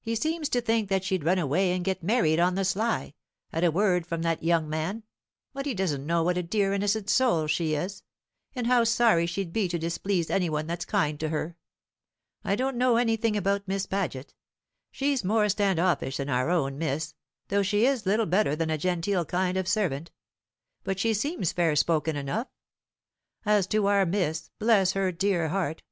"He 0.00 0.14
seems 0.16 0.48
to 0.48 0.62
think 0.62 0.88
that 0.88 1.04
she'd 1.04 1.24
run 1.26 1.38
away 1.38 1.72
and 1.72 1.84
get 1.84 2.02
married 2.02 2.40
on 2.40 2.54
the 2.54 2.64
sly, 2.64 3.12
at 3.52 3.62
a 3.62 3.70
word 3.70 4.06
from 4.06 4.22
that 4.22 4.42
young 4.42 4.66
man; 4.66 5.02
but 5.52 5.66
he 5.66 5.74
doesn't 5.74 6.06
know 6.06 6.22
what 6.22 6.38
a 6.38 6.42
dear 6.42 6.72
innocent 6.72 7.10
soul 7.10 7.46
she 7.48 7.74
is, 7.74 8.02
and 8.54 8.66
how 8.66 8.84
sorry 8.84 9.26
she'd 9.26 9.52
be 9.52 9.68
to 9.68 9.78
displease 9.78 10.30
any 10.30 10.48
one 10.48 10.66
that's 10.66 10.86
kind 10.86 11.20
to 11.20 11.28
her. 11.28 11.58
I 12.42 12.56
don't 12.56 12.78
know 12.78 12.96
anything 12.96 13.36
about 13.36 13.68
Miss 13.68 13.84
Paget. 13.84 14.32
She's 14.90 15.22
more 15.22 15.50
stand 15.50 15.78
offish 15.78 16.16
than 16.16 16.30
our 16.30 16.48
own 16.48 16.78
Miss, 16.78 17.12
though 17.48 17.62
she 17.62 17.84
is 17.84 18.06
little 18.06 18.24
better 18.24 18.56
than 18.56 18.70
a 18.70 18.78
genteel 18.78 19.26
kind 19.26 19.58
of 19.58 19.68
servant; 19.68 20.10
but 20.82 20.98
she 20.98 21.12
seems 21.12 21.52
fair 21.52 21.76
spoken 21.76 22.16
enough. 22.16 22.48
As 23.44 23.66
to 23.66 23.84
our 23.86 24.06
Miss, 24.06 24.48
bless 24.58 24.92
her 24.92 25.12
dear 25.12 25.48
heart! 25.50 25.82